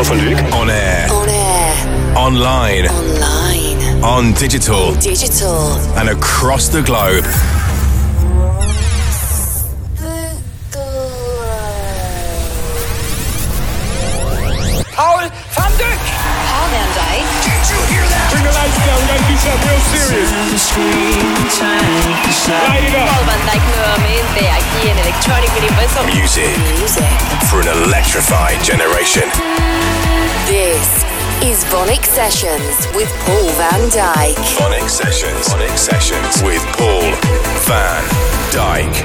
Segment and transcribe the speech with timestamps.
[0.00, 0.54] Paul van Dyk.
[0.54, 1.12] On air.
[1.12, 2.16] On air.
[2.16, 2.88] Online.
[2.88, 4.02] Online.
[4.02, 4.94] On digital.
[4.94, 5.76] Digital.
[5.98, 7.24] And across the globe.
[14.96, 16.00] Paul van Dyk.
[16.48, 17.39] Paul van Dyk.
[17.88, 18.02] You?
[18.30, 19.00] Bring the lights down.
[19.30, 20.76] We gotta real serious.
[22.50, 23.08] Light up.
[23.08, 25.50] Paul van Dyk nuevamente aquí en Electronic.
[26.14, 26.56] Music
[27.48, 29.24] for an electrified generation.
[30.46, 31.04] This
[31.42, 34.36] is VONYC Sessions with Paul van Dyk.
[34.58, 35.54] VONYC Sessions.
[35.80, 37.12] Sessions with Paul
[37.66, 38.04] van
[38.52, 39.04] Dyk.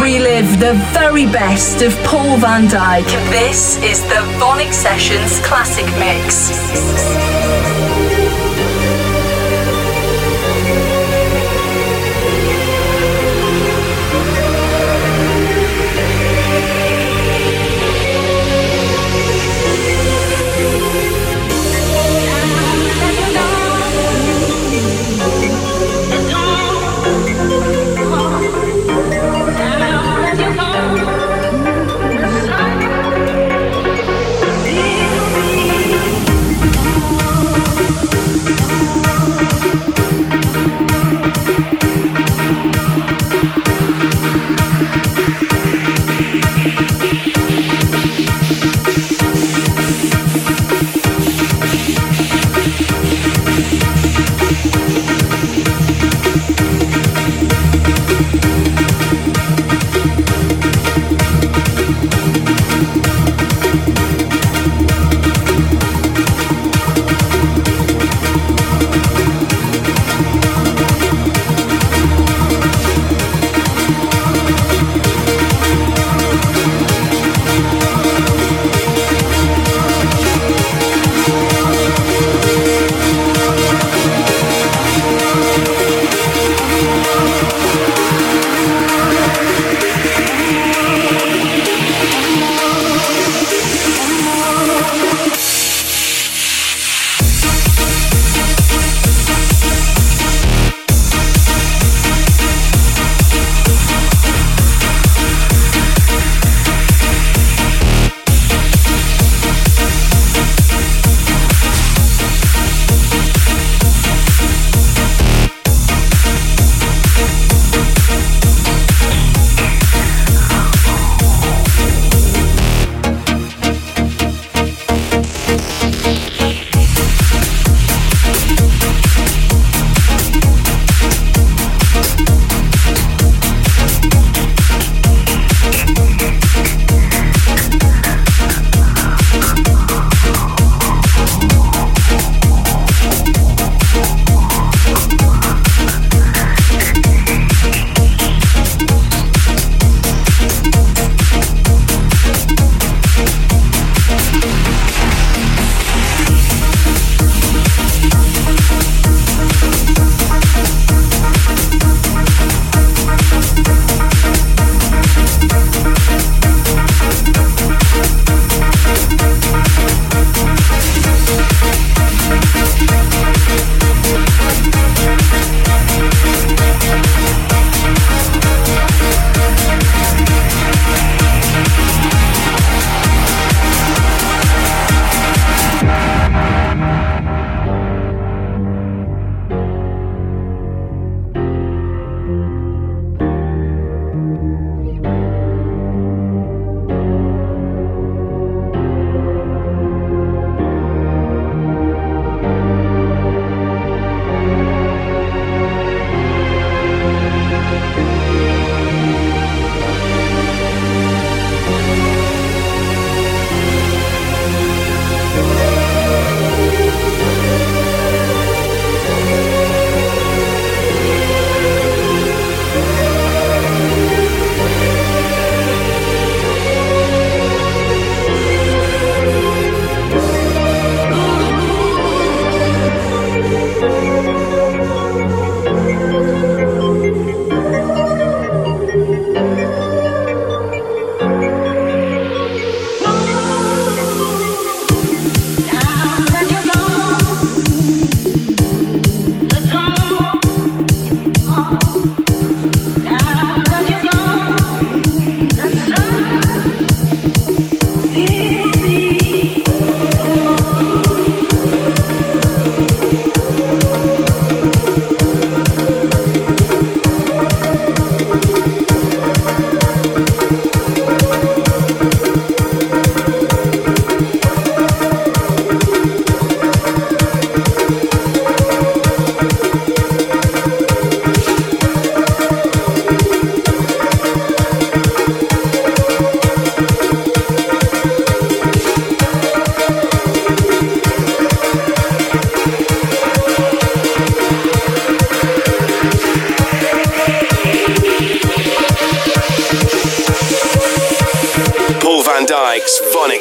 [0.00, 3.04] Relive the very best of Paul van Dyk.
[3.30, 7.67] This is the VONYC Sessions Classic Mix.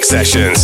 [0.10, 0.57] Sessions.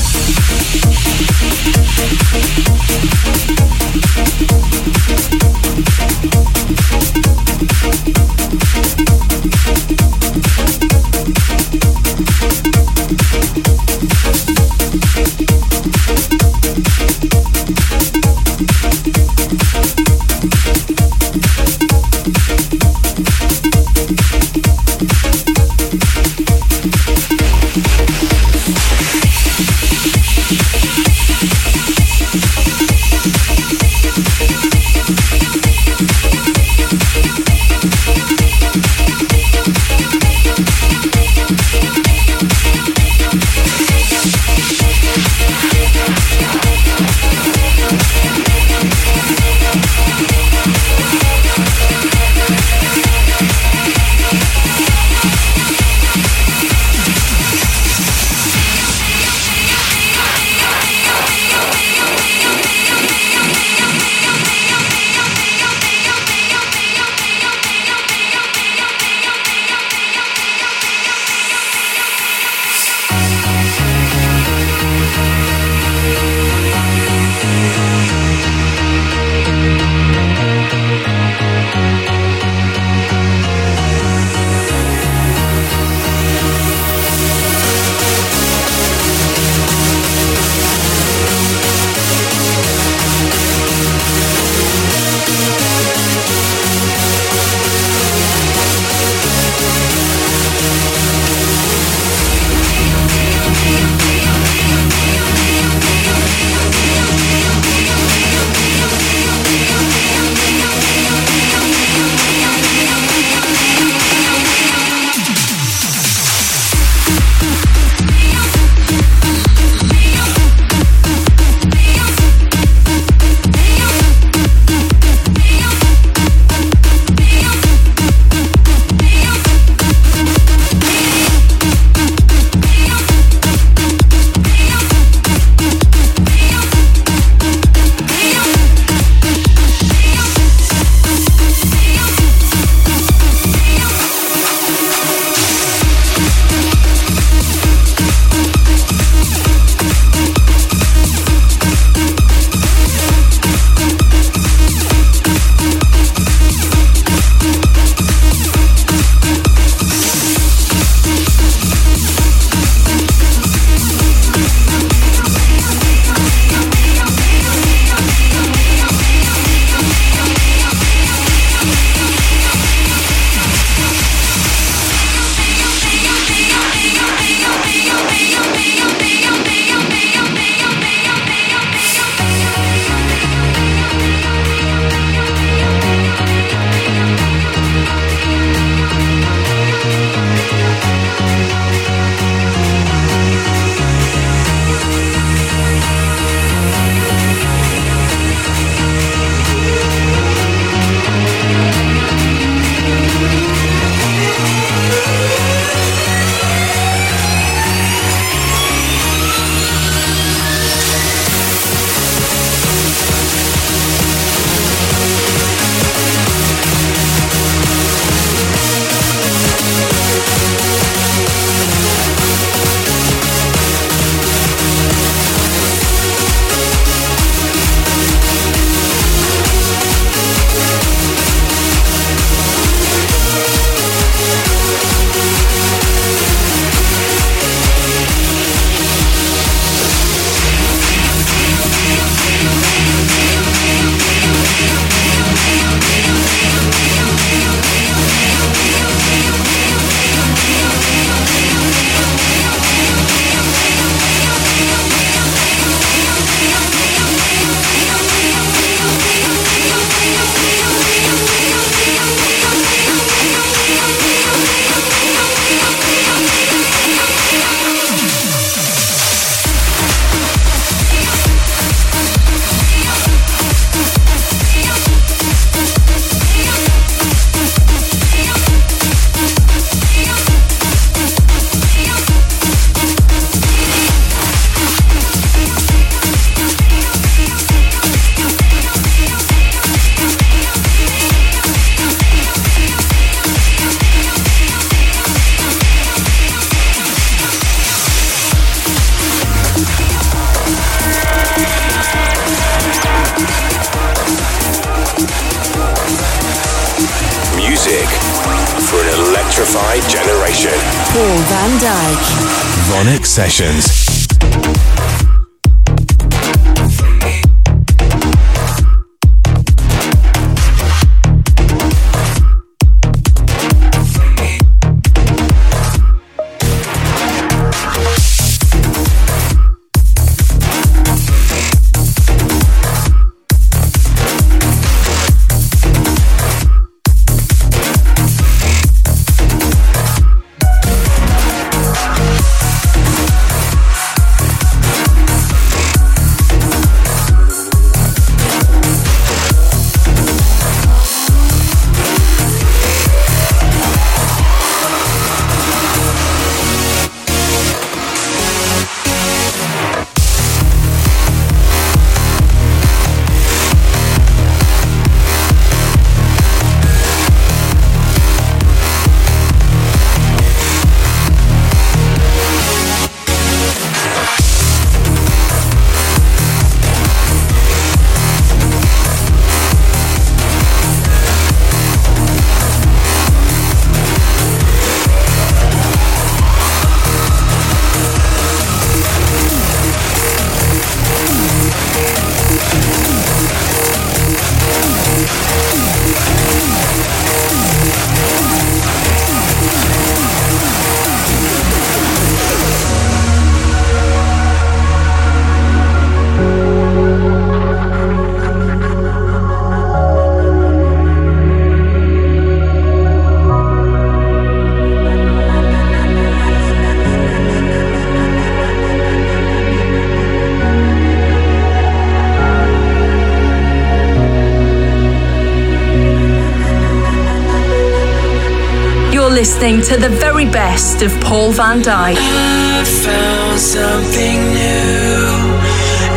[429.43, 431.97] listening to the very best of Paul Van Dyk.
[431.97, 435.17] I found something new,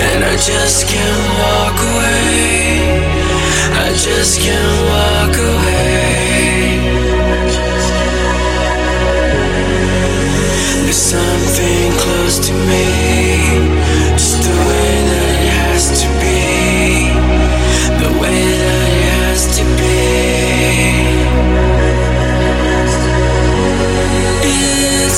[0.02, 3.06] and I just can't walk away.
[3.84, 5.65] I just can't walk away.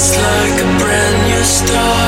[0.00, 2.07] It's like a brand new start.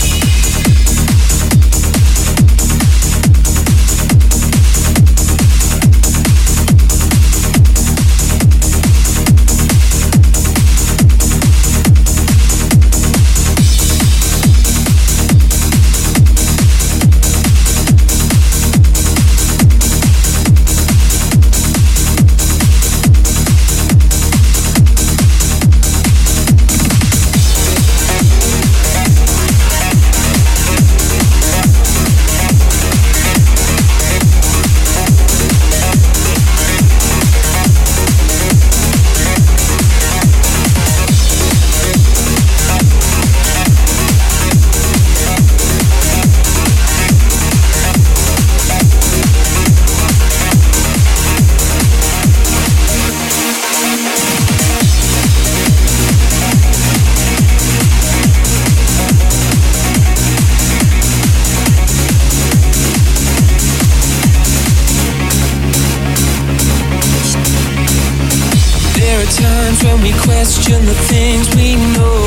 [70.41, 72.17] question the things we know.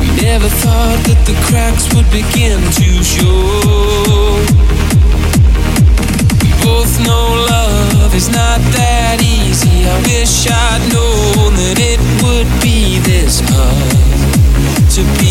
[0.00, 4.40] We never thought that the cracks would begin to show.
[6.40, 9.84] We both know love is not that easy.
[9.84, 15.29] I wish I'd known that it would be this hard to be.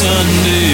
[0.00, 0.69] Sunday.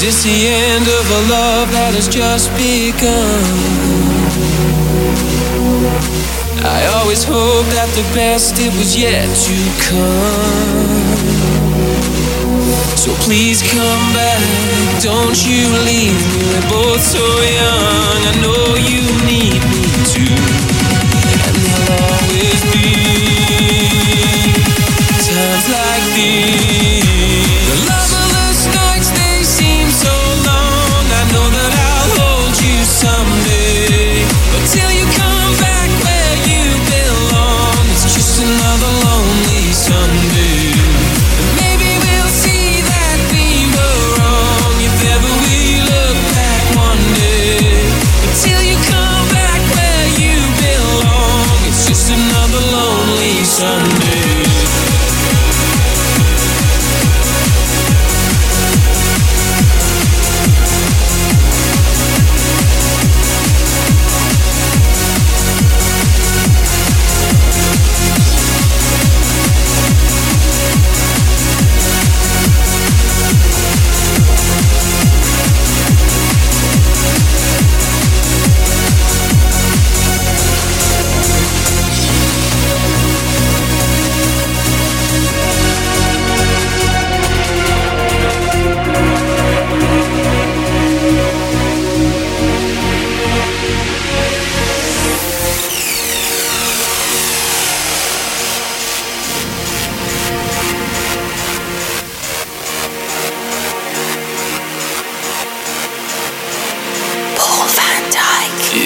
[0.00, 0.38] Dyk.
[2.10, 3.42] just begun.
[6.62, 9.56] I always hoped that the best it was yet to
[9.90, 11.18] come.
[12.96, 14.42] So please come back,
[15.02, 16.42] don't you leave me.
[16.46, 17.24] We're both so
[17.58, 18.20] young.
[18.22, 19.82] I know you need me
[20.14, 20.38] too,
[21.42, 22.86] and there'll always be
[25.26, 26.87] times like these.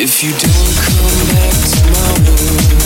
[0.05, 0.43] If you don't
[0.83, 2.82] come back tomorrow,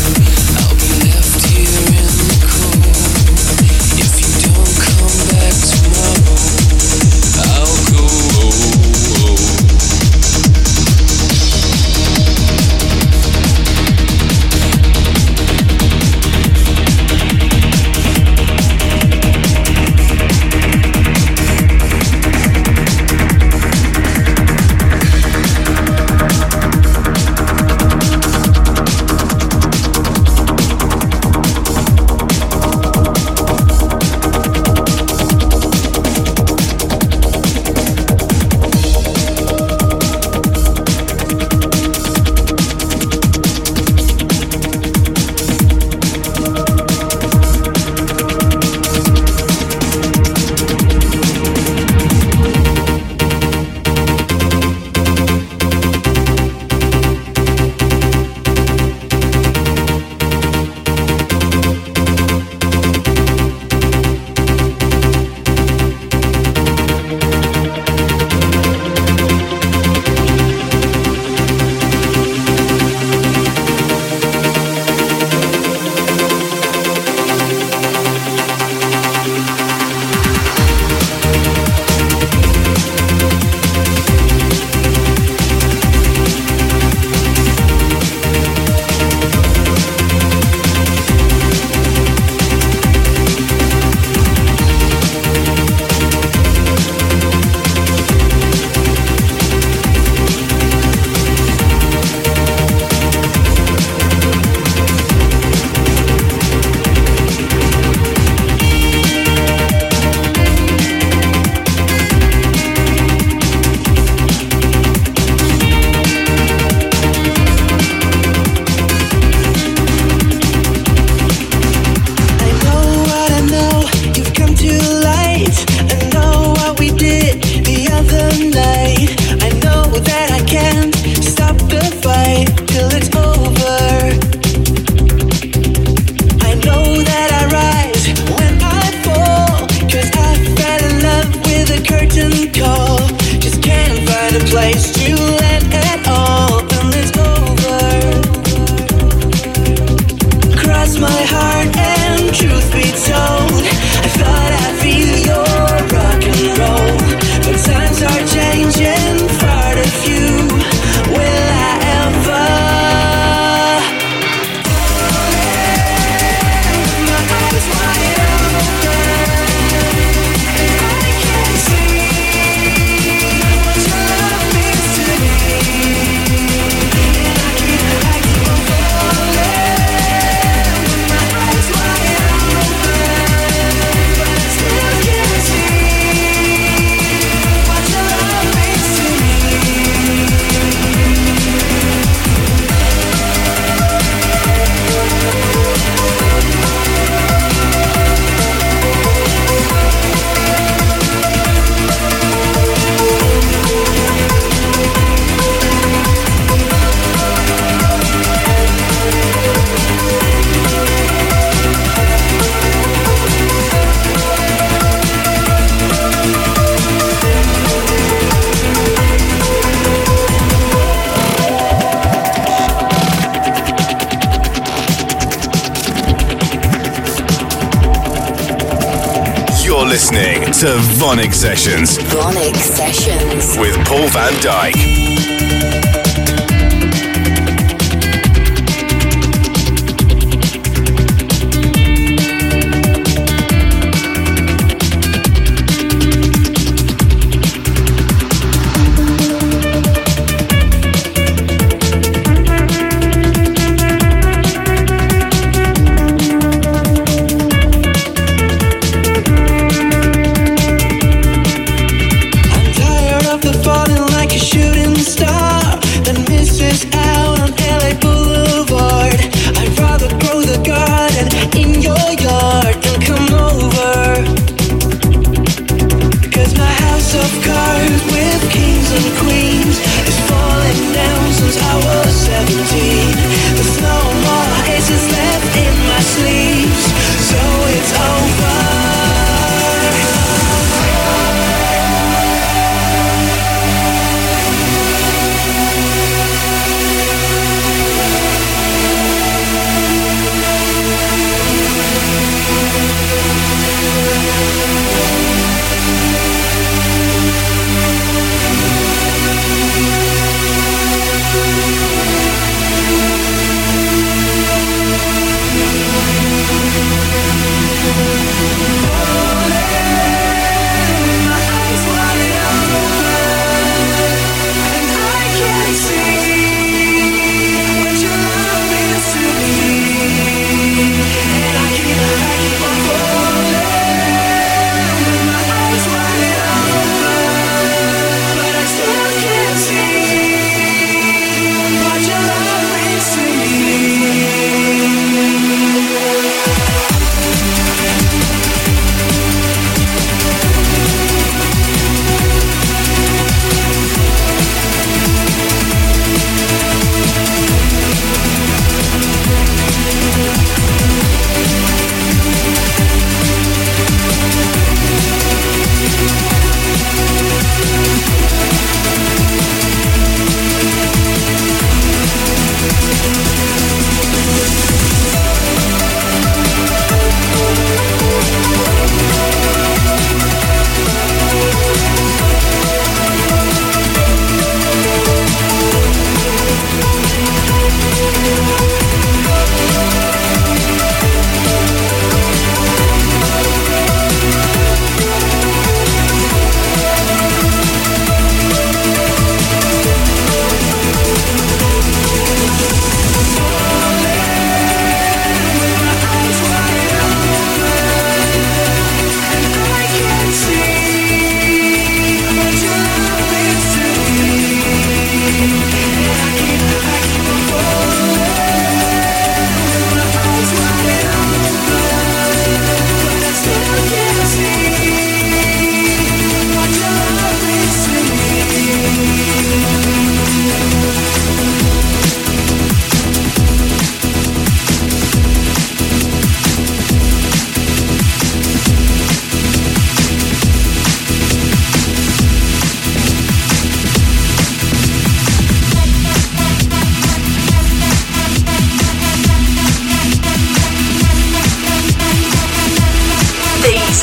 [229.87, 230.67] You're listening to
[230.99, 231.99] VONYC Sessions.
[231.99, 233.57] VONYC Sessions.
[233.57, 234.75] With Paul van Dyk.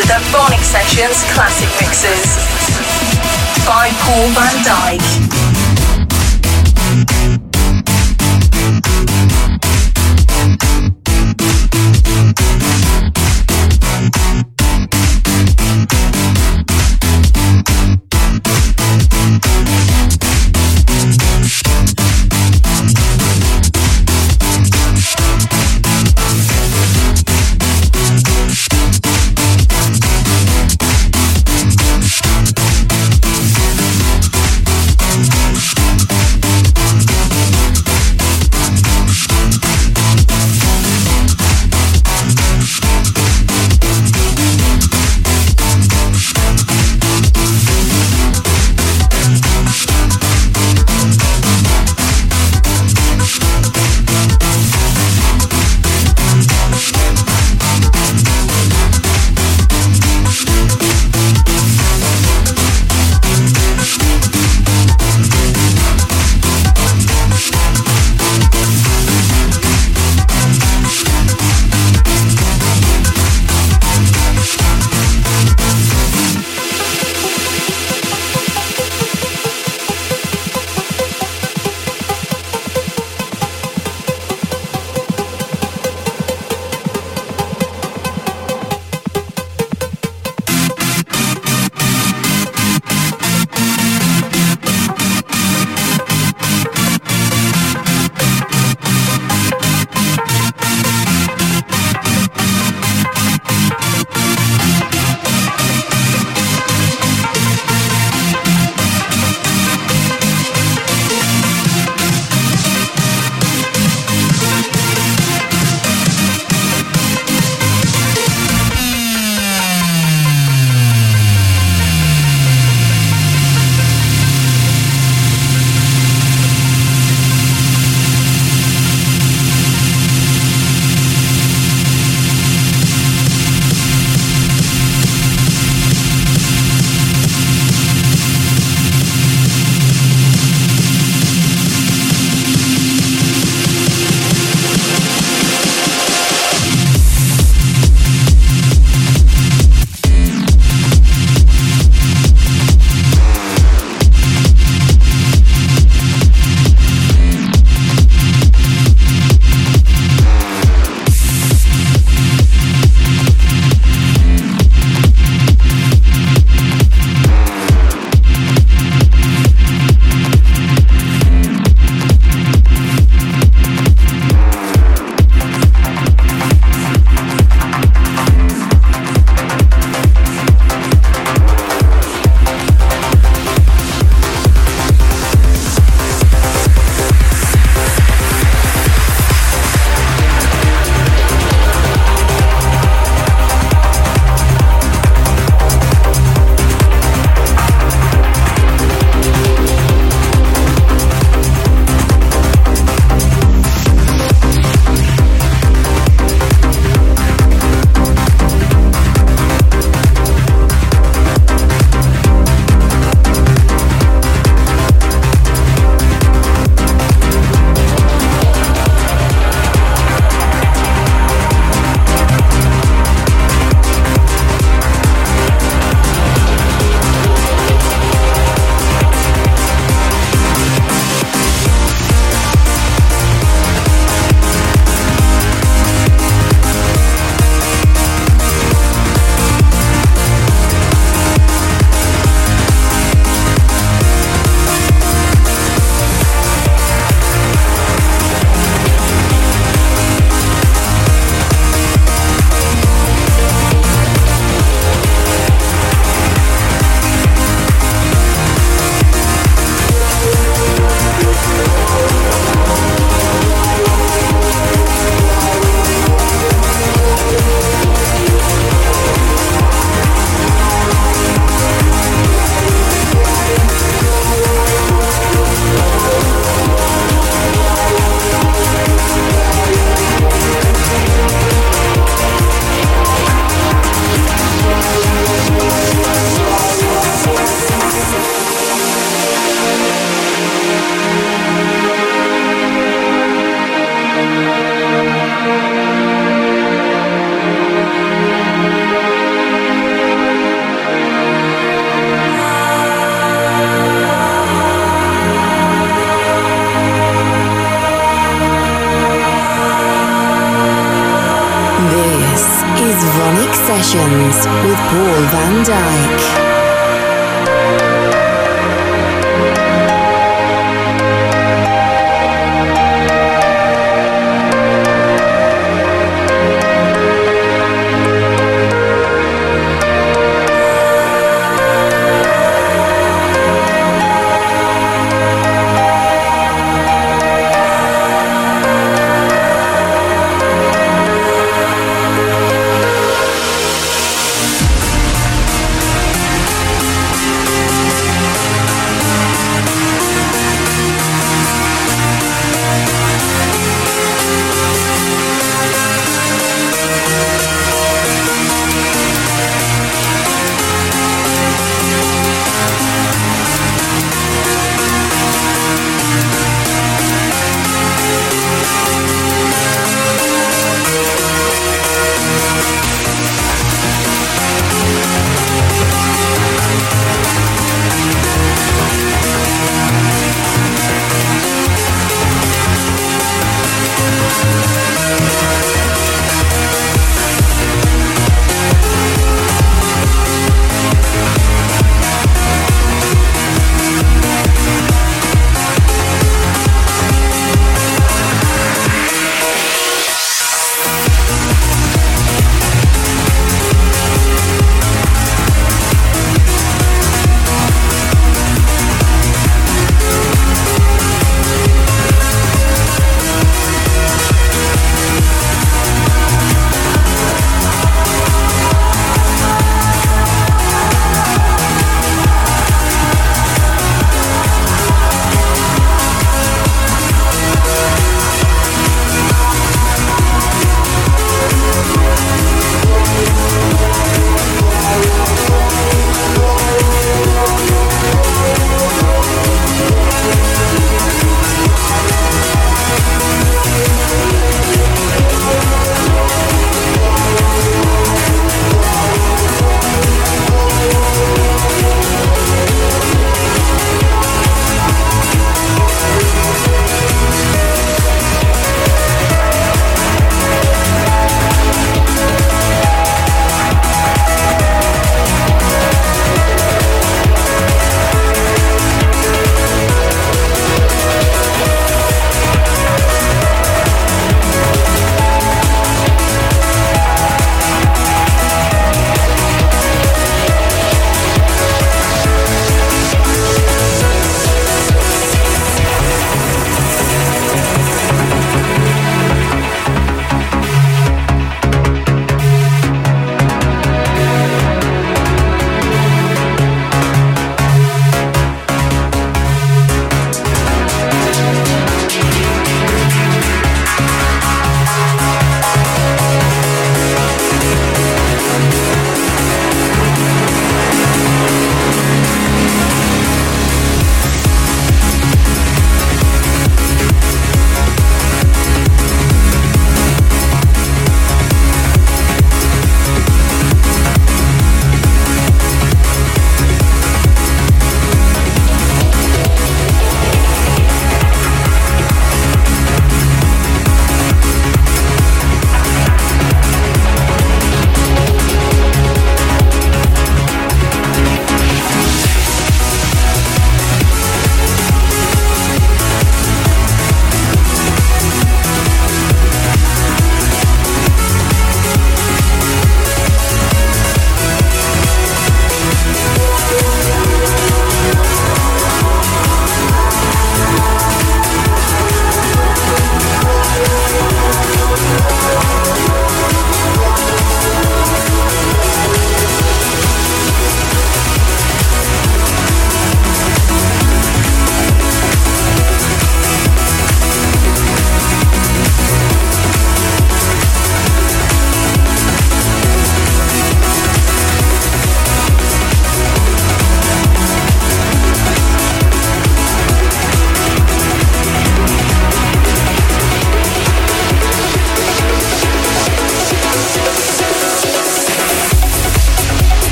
[0.00, 2.36] to the VONYC Sessions Classic Mixes
[3.66, 5.19] by Paul Van Dyk.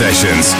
[0.00, 0.59] Sessions.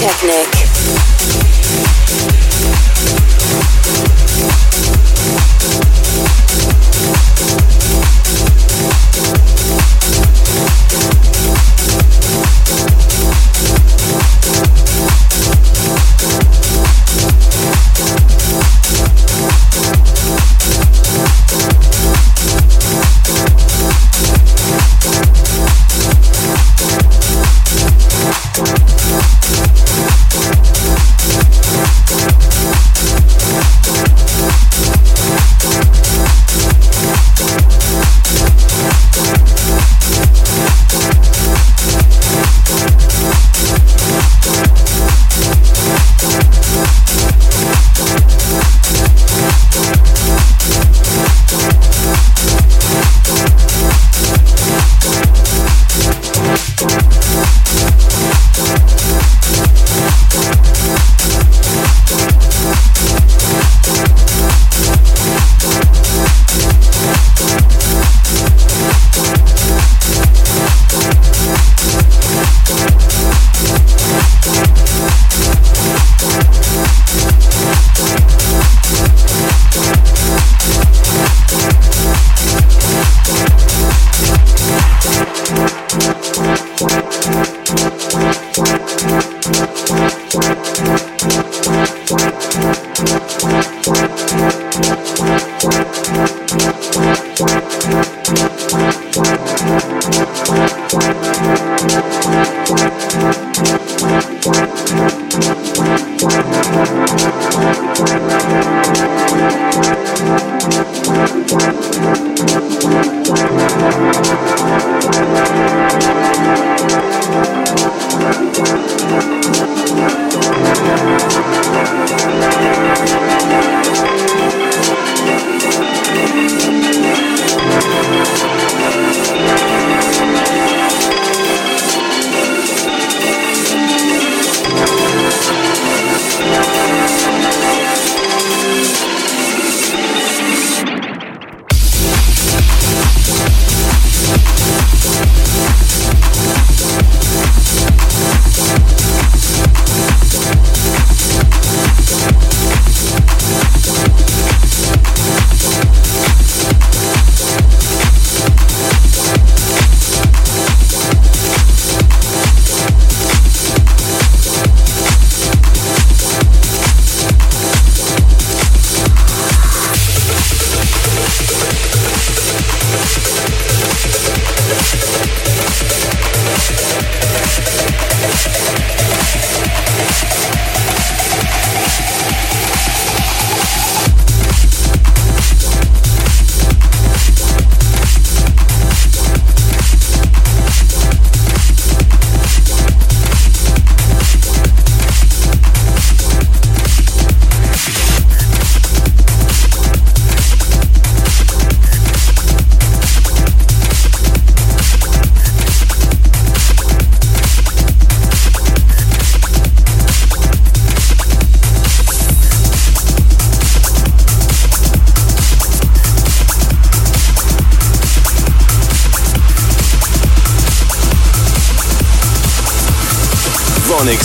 [0.00, 0.59] Technic.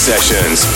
[0.06, 0.75] Sessions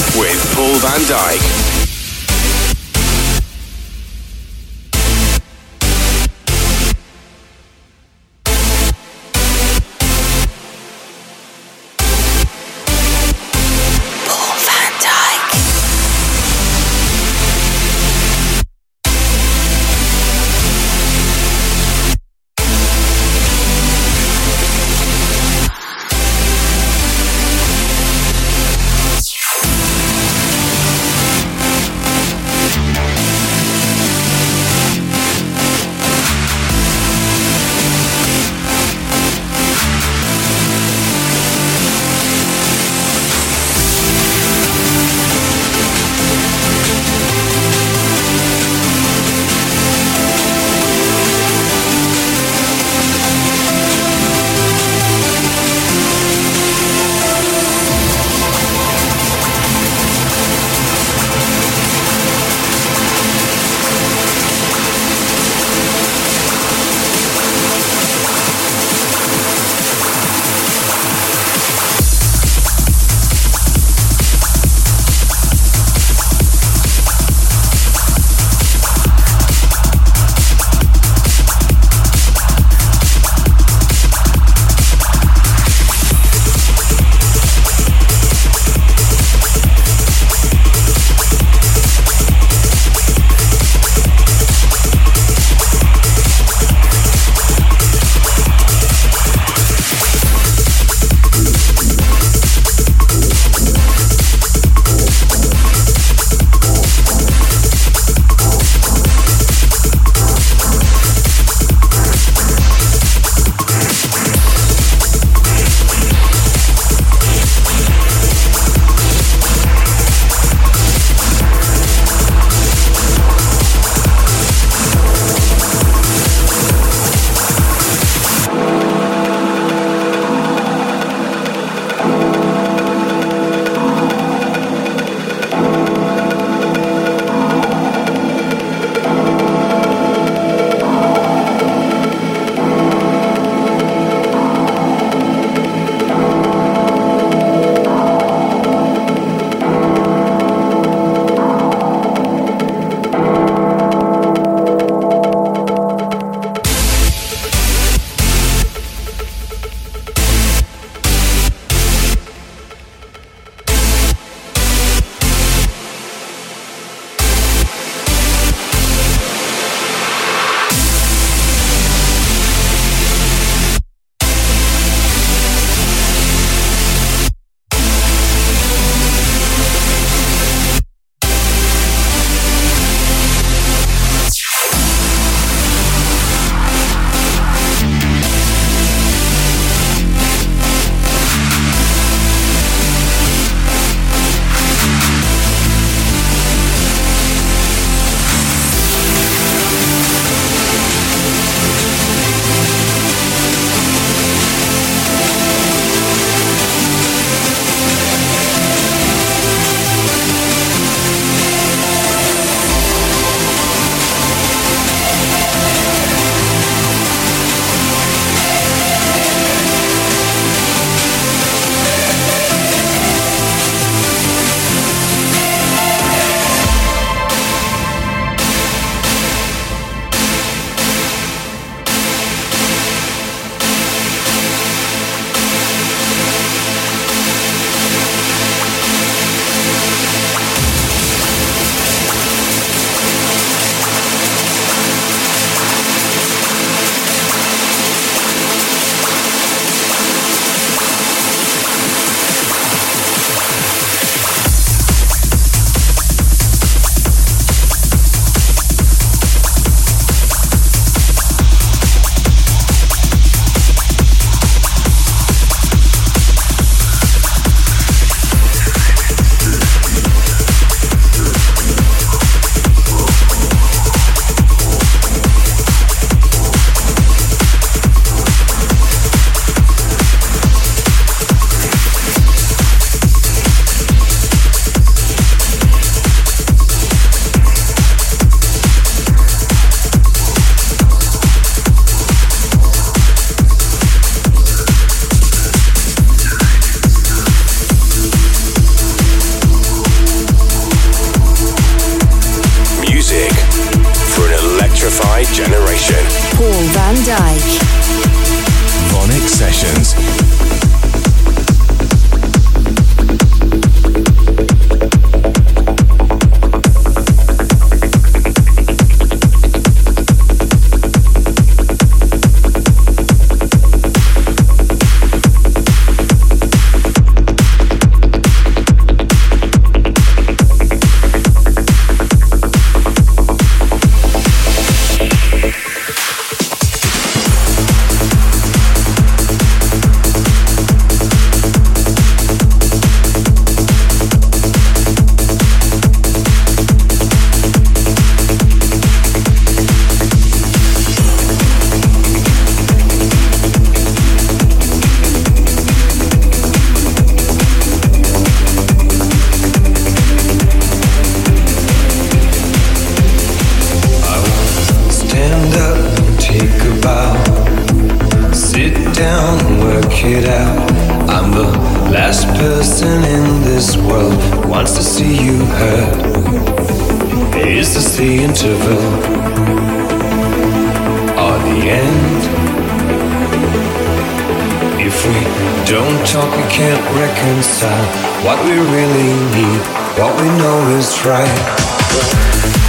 [388.50, 389.62] we really need,
[390.00, 392.69] what we know is right.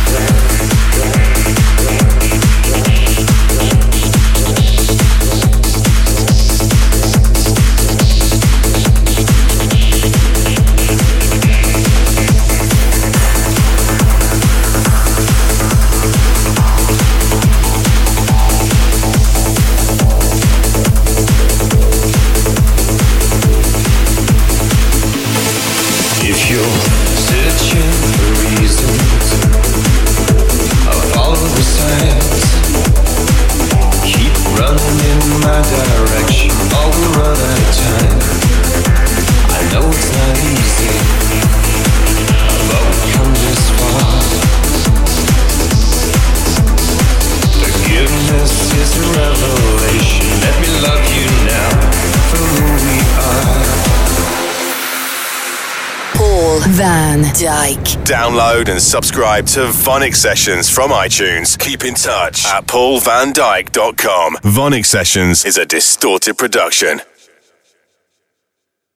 [58.10, 61.56] Download and subscribe to VONYC Sessions from iTunes.
[61.56, 64.34] Keep in touch at paulvandyk.com.
[64.38, 67.02] VONYC Sessions is a distorted production.